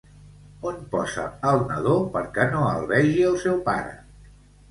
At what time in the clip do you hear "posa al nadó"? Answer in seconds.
0.93-1.97